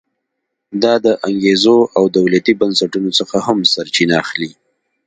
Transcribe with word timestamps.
دا 0.83 0.93
د 1.05 1.07
انګېزو 1.27 1.77
او 1.97 2.03
دولتي 2.17 2.53
بنسټونو 2.61 3.09
څخه 3.19 3.35
هم 3.47 3.57
سرچینه 3.73 4.15
اخلي. 4.23 4.51